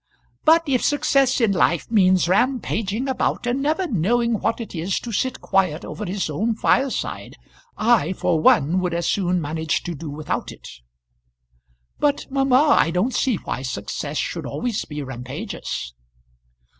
[0.45, 5.11] "But if success in life means rampaging about, and never knowing what it is to
[5.11, 7.35] sit quiet over his own fireside,
[7.77, 10.67] I for one would as soon manage to do without it."
[11.99, 15.93] "But, mamma, I don't see why success should always be rampageous."